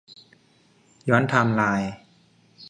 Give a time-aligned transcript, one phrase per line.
[1.09, 1.91] ย้อนไทม์ไลน์